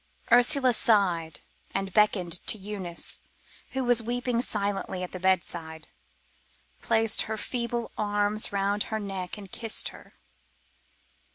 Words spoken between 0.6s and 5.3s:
sighed, and beckoning to Eunice, who was weeping silently at the